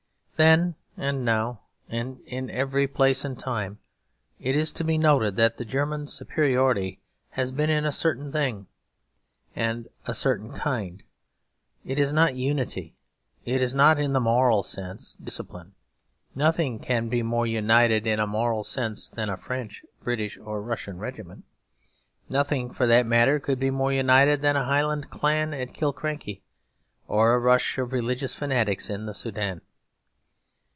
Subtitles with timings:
[0.37, 3.77] Then and now, and in every place and time,
[4.39, 6.99] it is to be noted that the German superiority
[7.37, 8.65] has been in a certain thing
[9.55, 11.03] and of a certain kind.
[11.85, 12.95] It is not unity;
[13.45, 15.75] it is not, in the moral sense, discipline.
[16.33, 20.97] Nothing can be more united in a moral sense than a French, British, or Russian
[20.97, 21.43] regiment.
[22.29, 26.41] Nothing, for that matter, could be more united than a Highland clan at Killiecrankie
[27.07, 29.61] or a rush of religious fanatics in the Soudan.